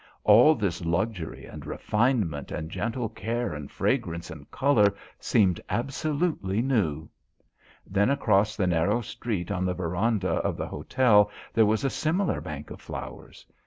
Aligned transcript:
All 0.23 0.55
this 0.55 0.83
luxury 0.83 1.45
and 1.45 1.63
refinement 1.63 2.49
and 2.51 2.71
gentle 2.71 3.07
care 3.07 3.53
and 3.53 3.69
fragrance 3.69 4.31
and 4.31 4.49
colour 4.49 4.95
seemed 5.19 5.61
absolutely 5.69 6.59
new. 6.59 7.07
Then 7.85 8.09
across 8.09 8.55
the 8.55 8.65
narrow 8.65 9.01
street 9.01 9.51
on 9.51 9.63
the 9.63 9.75
verandah 9.75 10.37
of 10.37 10.57
the 10.57 10.69
hotel 10.69 11.29
there 11.53 11.67
was 11.67 11.83
a 11.83 11.91
similar 11.91 12.41
bank 12.41 12.71
of 12.71 12.81
flowers. 12.81 13.45